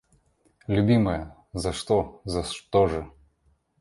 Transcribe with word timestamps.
Любимая, 0.67 1.35
за 1.53 1.73
что, 1.73 2.23
за 2.25 2.43
что 2.43 2.87
же?! 2.87 3.11